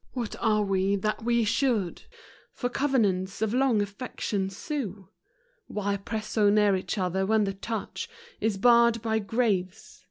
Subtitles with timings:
[0.13, 2.01] What are we, that we should
[2.53, 5.09] For covenants of long affection sue?
[5.67, 8.09] Why press so near each other, when the touch
[8.39, 9.99] Is barred by graves